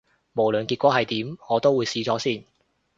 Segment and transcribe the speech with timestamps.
[0.33, 2.43] 無論結果係點，我都會試咗先